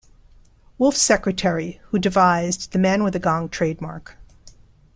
[0.79, 4.17] Woolf's secretary who devised the man-with-a-gong trademark.